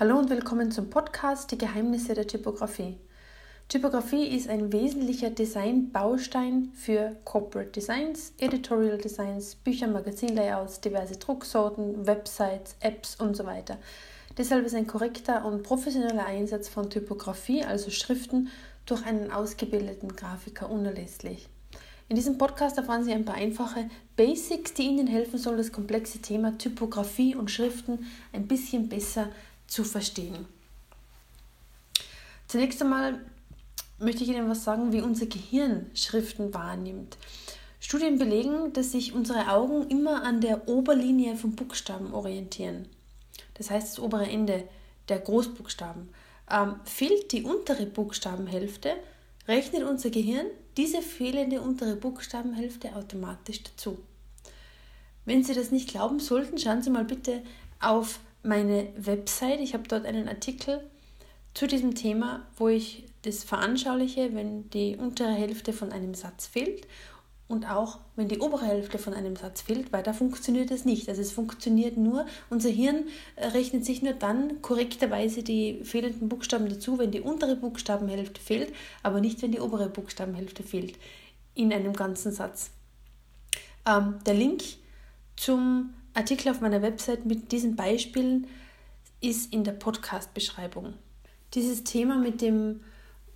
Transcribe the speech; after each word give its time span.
Hallo 0.00 0.16
und 0.16 0.30
willkommen 0.30 0.70
zum 0.70 0.90
Podcast 0.90 1.50
Die 1.50 1.58
Geheimnisse 1.58 2.14
der 2.14 2.28
Typografie. 2.28 2.98
Typografie 3.66 4.28
ist 4.28 4.48
ein 4.48 4.72
wesentlicher 4.72 5.28
Designbaustein 5.30 6.70
für 6.72 7.16
Corporate 7.24 7.72
Designs, 7.72 8.32
Editorial 8.38 8.98
Designs, 8.98 9.56
Bücher, 9.56 9.88
Magazinlayouts, 9.88 10.80
diverse 10.82 11.16
Drucksorten, 11.16 12.06
Websites, 12.06 12.76
Apps 12.78 13.16
und 13.16 13.36
so 13.36 13.44
weiter. 13.44 13.76
Deshalb 14.36 14.64
ist 14.64 14.76
ein 14.76 14.86
korrekter 14.86 15.44
und 15.44 15.64
professioneller 15.64 16.26
Einsatz 16.26 16.68
von 16.68 16.90
Typografie, 16.90 17.64
also 17.64 17.90
Schriften, 17.90 18.50
durch 18.86 19.04
einen 19.04 19.32
ausgebildeten 19.32 20.14
Grafiker 20.14 20.70
unerlässlich. 20.70 21.48
In 22.08 22.14
diesem 22.14 22.38
Podcast 22.38 22.78
erfahren 22.78 23.02
Sie 23.02 23.12
ein 23.12 23.24
paar 23.24 23.34
einfache 23.34 23.90
Basics, 24.14 24.74
die 24.74 24.84
Ihnen 24.84 25.08
helfen 25.08 25.40
sollen, 25.40 25.58
das 25.58 25.72
komplexe 25.72 26.20
Thema 26.20 26.56
Typografie 26.56 27.34
und 27.34 27.50
Schriften 27.50 28.06
ein 28.32 28.46
bisschen 28.46 28.88
besser 28.88 29.28
zu 29.68 29.84
verstehen. 29.84 30.46
Zunächst 32.48 32.82
einmal 32.82 33.20
möchte 33.98 34.24
ich 34.24 34.30
Ihnen 34.30 34.48
was 34.48 34.64
sagen, 34.64 34.92
wie 34.92 35.00
unser 35.00 35.26
Gehirn 35.26 35.90
Schriften 35.94 36.52
wahrnimmt. 36.52 37.16
Studien 37.80 38.18
belegen, 38.18 38.72
dass 38.72 38.92
sich 38.92 39.12
unsere 39.12 39.48
Augen 39.48 39.88
immer 39.88 40.24
an 40.24 40.40
der 40.40 40.68
Oberlinie 40.68 41.36
von 41.36 41.54
Buchstaben 41.54 42.12
orientieren. 42.12 42.88
Das 43.54 43.70
heißt, 43.70 43.92
das 43.92 44.00
obere 44.02 44.26
Ende 44.26 44.64
der 45.08 45.20
Großbuchstaben. 45.20 46.08
Ähm, 46.50 46.76
fehlt 46.84 47.30
die 47.32 47.42
untere 47.42 47.86
Buchstabenhälfte, 47.86 48.96
rechnet 49.46 49.84
unser 49.84 50.10
Gehirn 50.10 50.46
diese 50.76 51.02
fehlende 51.02 51.60
untere 51.60 51.96
Buchstabenhälfte 51.96 52.94
automatisch 52.94 53.62
dazu. 53.62 53.98
Wenn 55.24 55.44
Sie 55.44 55.54
das 55.54 55.70
nicht 55.70 55.90
glauben 55.90 56.20
sollten, 56.20 56.56
schauen 56.58 56.82
Sie 56.82 56.90
mal 56.90 57.04
bitte 57.04 57.42
auf 57.80 58.20
meine 58.48 58.88
Website. 58.96 59.60
Ich 59.60 59.74
habe 59.74 59.86
dort 59.86 60.06
einen 60.06 60.28
Artikel 60.28 60.80
zu 61.54 61.66
diesem 61.66 61.94
Thema, 61.94 62.46
wo 62.56 62.68
ich 62.68 63.04
das 63.22 63.44
veranschauliche, 63.44 64.34
wenn 64.34 64.70
die 64.70 64.96
untere 64.96 65.32
Hälfte 65.32 65.72
von 65.72 65.92
einem 65.92 66.14
Satz 66.14 66.46
fehlt 66.46 66.86
und 67.48 67.68
auch 67.70 67.98
wenn 68.14 68.28
die 68.28 68.38
obere 68.40 68.66
Hälfte 68.66 68.98
von 68.98 69.14
einem 69.14 69.34
Satz 69.34 69.62
fehlt, 69.62 69.92
weil 69.92 70.02
da 70.02 70.12
funktioniert 70.12 70.70
es 70.70 70.84
nicht. 70.84 71.08
Also 71.08 71.22
es 71.22 71.32
funktioniert 71.32 71.96
nur, 71.96 72.26
unser 72.50 72.68
Hirn 72.68 73.04
äh, 73.36 73.48
rechnet 73.48 73.84
sich 73.84 74.02
nur 74.02 74.12
dann 74.12 74.60
korrekterweise 74.62 75.42
die 75.42 75.82
fehlenden 75.82 76.28
Buchstaben 76.28 76.68
dazu, 76.68 76.98
wenn 76.98 77.10
die 77.10 77.20
untere 77.22 77.56
Buchstabenhälfte 77.56 78.40
fehlt, 78.40 78.72
aber 79.02 79.20
nicht, 79.20 79.40
wenn 79.42 79.52
die 79.52 79.60
obere 79.60 79.88
Buchstabenhälfte 79.88 80.62
fehlt 80.62 80.98
in 81.54 81.72
einem 81.72 81.94
ganzen 81.94 82.32
Satz. 82.32 82.70
Ähm, 83.86 84.16
der 84.26 84.34
Link 84.34 84.62
zum 85.36 85.94
Artikel 86.18 86.50
auf 86.50 86.60
meiner 86.60 86.82
Website 86.82 87.26
mit 87.26 87.52
diesen 87.52 87.76
Beispielen 87.76 88.48
ist 89.20 89.52
in 89.52 89.62
der 89.62 89.72
Podcast-Beschreibung. 89.72 90.94
Dieses 91.54 91.84
Thema 91.84 92.18
mit 92.18 92.42
dem 92.42 92.80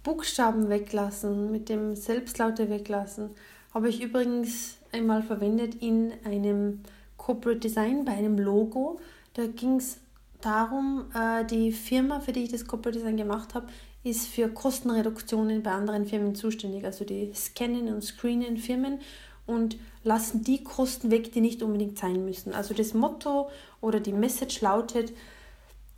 Buchstaben 0.02 0.68
weglassen, 0.68 1.52
mit 1.52 1.68
dem 1.68 1.94
Selbstlaute 1.94 2.68
weglassen, 2.70 3.30
habe 3.72 3.88
ich 3.88 4.02
übrigens 4.02 4.78
einmal 4.90 5.22
verwendet 5.22 5.76
in 5.76 6.12
einem 6.24 6.80
Corporate 7.16 7.60
Design 7.60 8.04
bei 8.04 8.12
einem 8.12 8.36
Logo. 8.36 8.98
Da 9.34 9.46
ging 9.46 9.76
es 9.76 9.98
darum, 10.40 11.04
äh, 11.14 11.44
die 11.44 11.70
Firma, 11.70 12.18
für 12.18 12.32
die 12.32 12.42
ich 12.42 12.50
das 12.50 12.66
Corporate 12.66 12.98
Design 12.98 13.16
gemacht 13.16 13.54
habe, 13.54 13.68
ist 14.02 14.26
für 14.26 14.48
Kostenreduktionen 14.48 15.62
bei 15.62 15.70
anderen 15.70 16.04
Firmen 16.04 16.34
zuständig. 16.34 16.84
Also 16.84 17.04
die 17.04 17.32
scannen 17.32 17.94
und 17.94 18.02
screenen 18.02 18.56
Firmen 18.56 18.98
und 19.52 19.76
lassen 20.04 20.42
die 20.42 20.64
Kosten 20.64 21.10
weg, 21.10 21.32
die 21.32 21.40
nicht 21.40 21.62
unbedingt 21.62 21.98
sein 21.98 22.24
müssen. 22.24 22.54
Also 22.54 22.74
das 22.74 22.94
Motto 22.94 23.50
oder 23.80 24.00
die 24.00 24.12
Message 24.12 24.60
lautet, 24.60 25.12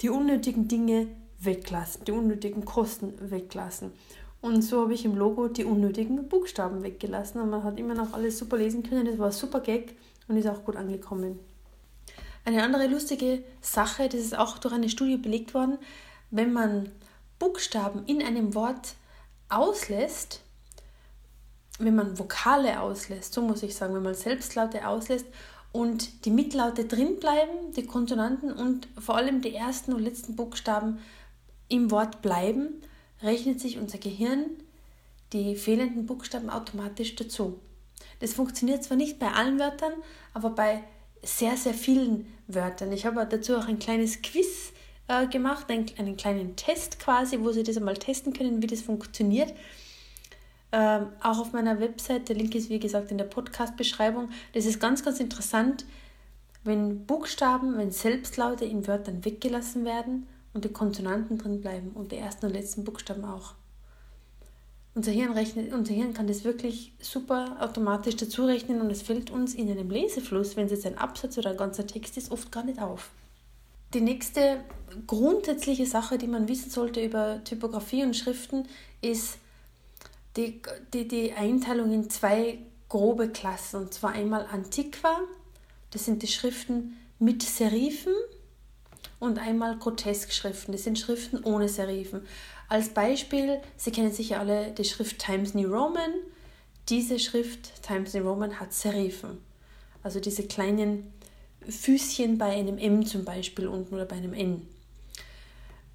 die 0.00 0.10
unnötigen 0.10 0.68
Dinge 0.68 1.06
weglassen, 1.40 2.04
die 2.04 2.12
unnötigen 2.12 2.64
Kosten 2.64 3.14
weglassen. 3.30 3.92
Und 4.40 4.62
so 4.62 4.82
habe 4.82 4.94
ich 4.94 5.06
im 5.06 5.16
Logo 5.16 5.48
die 5.48 5.64
unnötigen 5.64 6.28
Buchstaben 6.28 6.82
weggelassen 6.82 7.40
und 7.40 7.48
man 7.48 7.64
hat 7.64 7.78
immer 7.78 7.94
noch 7.94 8.12
alles 8.12 8.38
super 8.38 8.58
lesen 8.58 8.82
können. 8.82 9.06
Das 9.06 9.18
war 9.18 9.32
super 9.32 9.60
Gag 9.60 9.96
und 10.28 10.36
ist 10.36 10.46
auch 10.46 10.64
gut 10.64 10.76
angekommen. 10.76 11.38
Eine 12.44 12.62
andere 12.62 12.86
lustige 12.86 13.42
Sache, 13.62 14.08
das 14.08 14.20
ist 14.20 14.36
auch 14.36 14.58
durch 14.58 14.74
eine 14.74 14.90
Studie 14.90 15.16
belegt 15.16 15.54
worden, 15.54 15.78
wenn 16.30 16.52
man 16.52 16.90
Buchstaben 17.38 18.04
in 18.04 18.22
einem 18.22 18.54
Wort 18.54 18.96
auslässt, 19.48 20.43
wenn 21.78 21.94
man 21.94 22.18
Vokale 22.18 22.80
auslässt, 22.80 23.34
so 23.34 23.42
muss 23.42 23.62
ich 23.62 23.74
sagen, 23.74 23.94
wenn 23.94 24.02
man 24.02 24.14
Selbstlaute 24.14 24.86
auslässt 24.86 25.26
und 25.72 26.24
die 26.24 26.30
Mittellaute 26.30 26.84
drin 26.84 27.18
bleiben, 27.18 27.72
die 27.76 27.86
Konsonanten 27.86 28.52
und 28.52 28.88
vor 28.98 29.16
allem 29.16 29.40
die 29.40 29.54
ersten 29.54 29.92
und 29.92 30.02
letzten 30.02 30.36
Buchstaben 30.36 30.98
im 31.68 31.90
Wort 31.90 32.22
bleiben, 32.22 32.80
rechnet 33.22 33.60
sich 33.60 33.78
unser 33.78 33.98
Gehirn 33.98 34.44
die 35.32 35.56
fehlenden 35.56 36.06
Buchstaben 36.06 36.48
automatisch 36.48 37.16
dazu. 37.16 37.58
Das 38.20 38.34
funktioniert 38.34 38.84
zwar 38.84 38.96
nicht 38.96 39.18
bei 39.18 39.32
allen 39.32 39.58
Wörtern, 39.58 39.92
aber 40.32 40.50
bei 40.50 40.84
sehr, 41.22 41.56
sehr 41.56 41.74
vielen 41.74 42.32
Wörtern. 42.46 42.92
Ich 42.92 43.06
habe 43.06 43.26
dazu 43.26 43.56
auch 43.56 43.66
ein 43.66 43.78
kleines 43.78 44.22
Quiz 44.22 44.72
äh, 45.08 45.26
gemacht, 45.26 45.70
einen, 45.70 45.86
einen, 45.98 46.16
kleinen 46.16 46.54
Test 46.54 46.98
quasi, 47.00 47.40
wo 47.40 47.50
Sie 47.50 47.62
das 47.62 47.76
einmal 47.76 47.96
testen 47.96 48.32
können, 48.32 48.62
wie 48.62 48.66
das 48.66 48.82
funktioniert. 48.82 49.52
Ähm, 50.76 51.06
auch 51.22 51.38
auf 51.38 51.52
meiner 51.52 51.78
Website, 51.78 52.28
der 52.28 52.34
Link 52.34 52.52
ist 52.56 52.68
wie 52.68 52.80
gesagt 52.80 53.12
in 53.12 53.18
der 53.18 53.26
Podcast-Beschreibung. 53.26 54.30
Das 54.54 54.66
ist 54.66 54.80
ganz, 54.80 55.04
ganz 55.04 55.20
interessant, 55.20 55.84
wenn 56.64 57.06
Buchstaben, 57.06 57.78
wenn 57.78 57.92
Selbstlaute 57.92 58.64
in 58.64 58.84
Wörtern 58.88 59.24
weggelassen 59.24 59.84
werden 59.84 60.26
und 60.52 60.64
die 60.64 60.72
Konsonanten 60.72 61.38
drin 61.38 61.60
bleiben 61.60 61.92
und 61.94 62.10
die 62.10 62.16
ersten 62.16 62.46
und 62.46 62.54
letzten 62.54 62.82
Buchstaben 62.82 63.24
auch. 63.24 63.54
Unser 64.96 65.12
Hirn, 65.12 65.30
rechnet, 65.30 65.72
unser 65.72 65.94
Hirn 65.94 66.12
kann 66.12 66.26
das 66.26 66.42
wirklich 66.42 66.92
super 67.00 67.56
automatisch 67.60 68.16
dazu 68.16 68.44
rechnen 68.44 68.80
und 68.80 68.90
es 68.90 69.02
fällt 69.02 69.30
uns 69.30 69.54
in 69.54 69.70
einem 69.70 69.90
Lesefluss, 69.90 70.56
wenn 70.56 70.66
es 70.66 70.72
jetzt 70.72 70.86
ein 70.86 70.98
Absatz 70.98 71.38
oder 71.38 71.50
ein 71.50 71.56
ganzer 71.56 71.86
Text 71.86 72.16
ist, 72.16 72.32
oft 72.32 72.50
gar 72.50 72.64
nicht 72.64 72.82
auf. 72.82 73.10
Die 73.92 74.00
nächste 74.00 74.58
grundsätzliche 75.06 75.86
Sache, 75.86 76.18
die 76.18 76.26
man 76.26 76.48
wissen 76.48 76.70
sollte 76.70 77.04
über 77.04 77.44
Typografie 77.44 78.02
und 78.02 78.16
Schriften, 78.16 78.66
ist 79.00 79.38
die, 80.36 80.60
die, 80.92 81.08
die 81.08 81.32
Einteilung 81.32 81.92
in 81.92 82.10
zwei 82.10 82.58
grobe 82.88 83.28
Klassen. 83.28 83.82
Und 83.82 83.94
zwar 83.94 84.12
einmal 84.12 84.46
Antiqua, 84.46 85.20
das 85.90 86.04
sind 86.04 86.22
die 86.22 86.28
Schriften 86.28 86.96
mit 87.18 87.42
Serifen 87.42 88.12
und 89.20 89.38
einmal 89.38 89.78
Grotesk-Schriften. 89.78 90.72
Das 90.72 90.84
sind 90.84 90.98
Schriften 90.98 91.42
ohne 91.44 91.68
Serifen. 91.68 92.26
Als 92.68 92.90
Beispiel, 92.90 93.60
Sie 93.76 93.90
kennen 93.90 94.12
sicher 94.12 94.40
alle 94.40 94.72
die 94.72 94.84
Schrift 94.84 95.18
Times 95.18 95.54
New 95.54 95.68
Roman. 95.68 96.12
Diese 96.88 97.18
Schrift 97.18 97.82
Times 97.82 98.14
New 98.14 98.28
Roman 98.28 98.58
hat 98.60 98.72
Serifen. 98.72 99.38
Also 100.02 100.20
diese 100.20 100.46
kleinen 100.46 101.12
Füßchen 101.68 102.36
bei 102.36 102.56
einem 102.56 102.78
M 102.78 103.06
zum 103.06 103.24
Beispiel 103.24 103.66
unten 103.66 103.94
oder 103.94 104.04
bei 104.04 104.16
einem 104.16 104.34
N. 104.34 104.68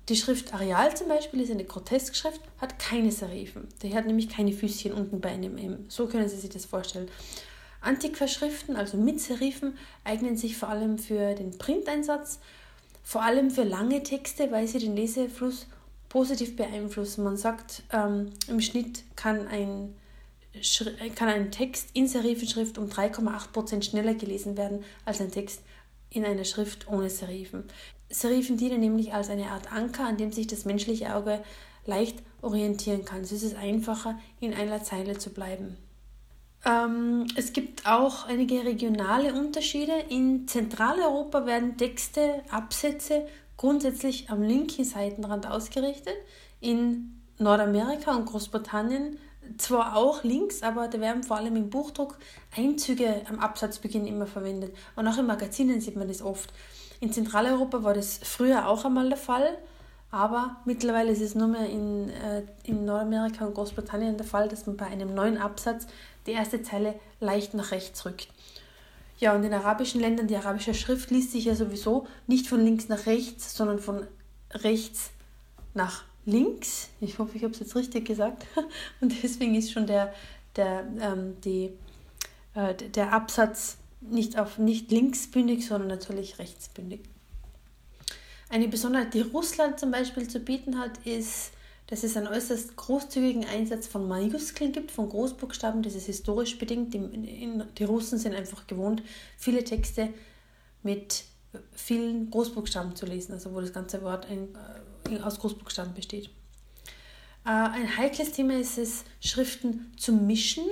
Die 0.09 0.15
Schrift 0.15 0.53
Areal 0.53 0.97
zum 0.97 1.07
Beispiel 1.07 1.41
ist 1.41 1.51
eine 1.51 1.63
Grotesk-Schrift, 1.63 2.41
hat 2.59 2.79
keine 2.79 3.11
Serifen. 3.11 3.67
Die 3.83 3.93
hat 3.93 4.07
nämlich 4.07 4.27
keine 4.27 4.51
Füßchen 4.51 4.91
unten 4.91 5.21
bei 5.21 5.29
einem 5.29 5.57
M. 5.57 5.85
So 5.87 6.07
können 6.07 6.27
Sie 6.27 6.37
sich 6.37 6.49
das 6.49 6.65
vorstellen. 6.65 7.09
Antiqua-Schriften, 7.81 8.75
also 8.75 8.97
mit 8.97 9.21
Serifen, 9.21 9.77
eignen 10.03 10.35
sich 10.35 10.57
vor 10.57 10.69
allem 10.69 10.97
für 10.97 11.35
den 11.35 11.57
Printeinsatz 11.57 12.39
vor 13.09 13.23
allem 13.23 13.49
für 13.49 13.63
lange 13.63 14.03
Texte, 14.03 14.51
weil 14.51 14.67
sie 14.67 14.77
den 14.77 14.95
Lesefluss 14.95 15.65
positiv 16.09 16.55
beeinflussen. 16.55 17.23
Man 17.23 17.37
sagt, 17.37 17.81
ähm, 17.91 18.29
im 18.47 18.61
Schnitt 18.61 19.03
kann 19.15 19.47
ein, 19.47 19.95
kann 21.15 21.27
ein 21.27 21.51
Text 21.51 21.89
in 21.93 22.07
Serifenschrift 22.07 22.77
um 22.77 22.87
3,8% 22.87 23.81
schneller 23.81 24.13
gelesen 24.13 24.57
werden 24.57 24.83
als 25.05 25.21
ein 25.21 25.31
Text 25.31 25.61
in 26.11 26.23
einer 26.23 26.45
Schrift 26.45 26.87
ohne 26.87 27.09
Serifen. 27.09 27.63
Serifen 28.09 28.57
dienen 28.57 28.79
nämlich 28.79 29.13
als 29.13 29.29
eine 29.29 29.51
Art 29.51 29.71
Anker, 29.71 30.05
an 30.05 30.17
dem 30.17 30.31
sich 30.31 30.47
das 30.47 30.65
menschliche 30.65 31.15
Auge 31.15 31.43
leicht 31.85 32.21
orientieren 32.41 33.05
kann. 33.05 33.25
So 33.25 33.35
ist 33.35 33.43
es 33.43 33.55
einfacher, 33.55 34.17
in 34.39 34.53
einer 34.53 34.83
Zeile 34.83 35.17
zu 35.17 35.29
bleiben. 35.29 35.77
Ähm, 36.65 37.27
es 37.35 37.53
gibt 37.53 37.85
auch 37.85 38.25
einige 38.25 38.63
regionale 38.63 39.33
Unterschiede. 39.33 39.93
In 40.09 40.47
Zentraleuropa 40.47 41.45
werden 41.45 41.77
Texte, 41.77 42.41
Absätze 42.49 43.25
grundsätzlich 43.57 44.29
am 44.29 44.41
linken 44.41 44.83
Seitenrand 44.83 45.47
ausgerichtet. 45.47 46.15
In 46.59 47.21
Nordamerika 47.37 48.15
und 48.15 48.25
Großbritannien 48.25 49.17
zwar 49.57 49.95
auch 49.95 50.23
links, 50.23 50.63
aber 50.63 50.87
da 50.87 50.99
werden 50.99 51.23
vor 51.23 51.37
allem 51.37 51.55
im 51.55 51.69
Buchdruck 51.69 52.17
Einzüge 52.55 53.21
am 53.29 53.39
Absatzbeginn 53.39 54.07
immer 54.07 54.27
verwendet. 54.27 54.75
Und 54.95 55.07
auch 55.07 55.17
in 55.17 55.25
Magazinen 55.25 55.81
sieht 55.81 55.95
man 55.95 56.07
das 56.07 56.21
oft. 56.21 56.53
In 56.99 57.13
Zentraleuropa 57.13 57.83
war 57.83 57.93
das 57.93 58.19
früher 58.23 58.67
auch 58.67 58.85
einmal 58.85 59.09
der 59.09 59.17
Fall, 59.17 59.57
aber 60.11 60.57
mittlerweile 60.65 61.11
ist 61.11 61.21
es 61.21 61.35
nur 61.35 61.47
mehr 61.47 61.69
in, 61.69 62.09
äh, 62.09 62.43
in 62.63 62.85
Nordamerika 62.85 63.45
und 63.45 63.53
Großbritannien 63.53 64.17
der 64.17 64.25
Fall, 64.25 64.49
dass 64.49 64.65
man 64.65 64.75
bei 64.75 64.87
einem 64.87 65.13
neuen 65.13 65.37
Absatz 65.37 65.87
die 66.25 66.31
erste 66.31 66.61
Zeile 66.61 66.95
leicht 67.19 67.53
nach 67.53 67.71
rechts 67.71 68.05
rückt. 68.05 68.27
Ja, 69.19 69.35
und 69.35 69.43
in 69.43 69.53
arabischen 69.53 70.01
Ländern, 70.01 70.27
die 70.27 70.37
arabische 70.37 70.73
Schrift 70.73 71.11
liest 71.11 71.31
sich 71.31 71.45
ja 71.45 71.55
sowieso 71.55 72.07
nicht 72.25 72.47
von 72.47 72.63
links 72.63 72.87
nach 72.87 73.05
rechts, 73.05 73.55
sondern 73.55 73.79
von 73.79 74.07
rechts 74.53 75.11
nach 75.73 76.03
links. 76.29 76.89
Ich 77.01 77.19
hoffe, 77.19 77.37
ich 77.37 77.43
habe 77.43 77.53
es 77.53 77.59
jetzt 77.59 77.75
richtig 77.75 78.05
gesagt. 78.05 78.45
Und 79.01 79.13
deswegen 79.23 79.55
ist 79.55 79.71
schon 79.71 79.87
der, 79.87 80.13
der, 80.55 80.87
ähm, 81.01 81.39
die, 81.43 81.71
äh, 82.55 82.73
der 82.75 83.13
Absatz 83.13 83.77
nicht, 84.01 84.37
auf, 84.37 84.57
nicht 84.57 84.91
linksbündig, 84.91 85.65
sondern 85.65 85.89
natürlich 85.89 86.39
rechtsbündig. 86.39 87.01
Eine 88.49 88.67
Besonderheit, 88.67 89.13
die 89.13 89.21
Russland 89.21 89.79
zum 89.79 89.91
Beispiel 89.91 90.27
zu 90.27 90.39
bieten 90.39 90.79
hat, 90.79 91.05
ist, 91.05 91.51
dass 91.87 92.03
es 92.03 92.15
einen 92.15 92.27
äußerst 92.27 92.75
großzügigen 92.75 93.45
Einsatz 93.45 93.87
von 93.87 94.07
Majuskeln 94.07 94.71
gibt, 94.71 94.91
von 94.91 95.09
Großbuchstaben. 95.09 95.81
Das 95.81 95.95
ist 95.95 96.05
historisch 96.05 96.57
bedingt. 96.57 96.93
Die, 96.93 97.61
die 97.77 97.83
Russen 97.83 98.19
sind 98.19 98.35
einfach 98.35 98.67
gewohnt, 98.67 99.03
viele 99.37 99.63
Texte 99.63 100.09
mit 100.83 101.23
vielen 101.73 102.29
Großbuchstaben 102.29 102.95
zu 102.95 103.05
lesen, 103.05 103.33
also 103.33 103.53
wo 103.53 103.61
das 103.61 103.73
ganze 103.73 104.01
Wort 104.03 104.27
ein, 104.29 104.49
äh, 104.55 104.78
aus 105.17 105.39
Großbuchstaben 105.39 105.93
besteht. 105.93 106.29
Äh, 107.45 107.49
ein 107.49 107.97
heikles 107.97 108.31
Thema 108.31 108.59
ist 108.59 108.77
es, 108.77 109.03
Schriften 109.21 109.91
zu 109.97 110.13
mischen. 110.13 110.65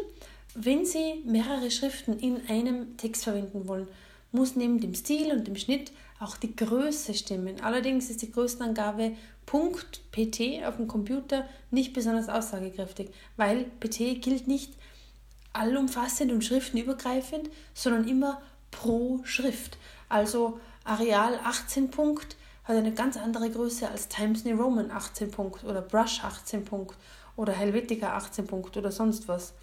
Wenn 0.54 0.86
Sie 0.86 1.22
mehrere 1.26 1.72
Schriften 1.72 2.20
in 2.20 2.48
einem 2.48 2.98
Text 2.98 3.24
verwenden 3.24 3.68
wollen, 3.68 3.88
muss 4.32 4.56
neben 4.56 4.80
dem 4.80 4.94
Stil 4.94 5.32
und 5.32 5.48
dem 5.48 5.56
Schnitt 5.56 5.92
auch 6.20 6.38
die 6.38 6.56
Größe 6.56 7.14
stimmen. 7.14 7.62
Allerdings 7.62 8.10
ist 8.10 8.22
die 8.22 8.32
Größenangabe 8.32 9.16
.pt 9.46 10.66
auf 10.66 10.76
dem 10.76 10.88
Computer 10.88 11.48
nicht 11.72 11.94
besonders 11.94 12.28
aussagekräftig, 12.28 13.10
weil 13.38 13.66
PT 13.80 14.22
gilt 14.22 14.48
nicht 14.48 14.74
allumfassend 15.54 16.32
und 16.32 16.44
schriftenübergreifend, 16.44 17.50
sondern 17.74 18.08
immer 18.08 18.42
pro 18.72 19.22
Schrift. 19.24 19.78
Also 20.10 20.60
Areal 20.84 21.40
18 21.44 21.92
Punkt 21.92 22.36
hat 22.68 22.76
eine 22.76 22.94
ganz 22.94 23.16
andere 23.16 23.50
Größe 23.50 23.90
als 23.90 24.10
Times 24.10 24.44
New 24.44 24.62
Roman 24.62 24.92
18 24.92 25.32
Punkt 25.32 25.64
oder 25.64 25.82
Brush 25.82 26.24
18 26.24 26.66
Punkt 26.66 26.98
oder 27.38 27.54
Helvetica 27.54 28.16
18 28.18 28.46
Punkt 28.46 28.76
oder 28.76 28.92
sonst 28.92 29.28
was. 29.28 29.54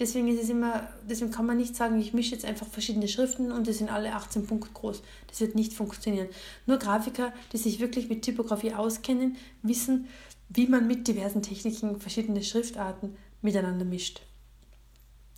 Deswegen 0.00 0.28
ist 0.28 0.42
es 0.42 0.48
immer, 0.48 0.88
deswegen 1.08 1.30
kann 1.30 1.46
man 1.46 1.58
nicht 1.58 1.76
sagen, 1.76 2.00
ich 2.00 2.14
mische 2.14 2.32
jetzt 2.32 2.46
einfach 2.46 2.66
verschiedene 2.66 3.06
Schriften 3.06 3.52
und 3.52 3.66
die 3.66 3.72
sind 3.72 3.92
alle 3.92 4.14
18 4.14 4.46
Punkte 4.46 4.70
groß. 4.72 5.02
Das 5.28 5.40
wird 5.40 5.54
nicht 5.54 5.74
funktionieren. 5.74 6.28
Nur 6.66 6.78
Grafiker, 6.78 7.32
die 7.52 7.58
sich 7.58 7.80
wirklich 7.80 8.08
mit 8.08 8.22
Typografie 8.22 8.72
auskennen, 8.72 9.36
wissen, 9.62 10.08
wie 10.48 10.66
man 10.66 10.86
mit 10.86 11.06
diversen 11.06 11.42
Techniken 11.42 12.00
verschiedene 12.00 12.42
Schriftarten 12.42 13.16
miteinander 13.42 13.84
mischt. 13.84 14.22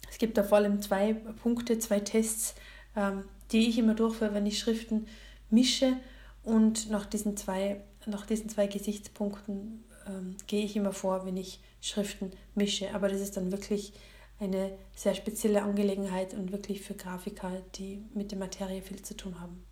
Es 0.09 0.19
gibt 0.19 0.39
da 0.39 0.45
vor 0.45 0.59
allem 0.59 0.81
zwei 0.81 1.15
Punkte, 1.15 1.79
zwei 1.79 2.01
Tests, 2.01 2.55
ähm, 2.97 3.25
die 3.51 3.69
ich 3.69 3.79
immer 3.79 3.95
durchführe, 3.95 4.33
wenn 4.33 4.47
ich 4.47 4.59
Schriften 4.59 5.07
mische. 5.51 5.97
Und 6.43 6.91
nach 6.91 7.07
diesen 7.07 7.37
zwei, 7.37 7.83
nach 8.07 8.27
diesen 8.27 8.49
zwei 8.49 8.67
Gesichtspunkten 8.67 9.85
ähm, 10.07 10.37
gehe 10.47 10.65
ich 10.65 10.77
immer 10.77 10.93
vor, 10.93 11.25
wenn 11.25 11.37
ich 11.37 11.61
Schriften 11.81 12.33
mische. 12.55 12.95
Aber 12.95 13.09
das 13.09 13.21
ist 13.21 13.37
dann 13.37 13.53
wirklich 13.53 13.93
eine 14.41 14.77
sehr 14.95 15.15
spezielle 15.15 15.63
Angelegenheit 15.63 16.35
und 16.35 16.51
wirklich 16.51 16.83
für 16.83 16.95
Grafiker, 16.95 17.63
die 17.77 18.03
mit 18.15 18.33
der 18.33 18.39
Materie 18.39 18.83
viel 18.83 19.03
zu 19.03 19.17
tun 19.17 19.41
haben. 19.41 19.65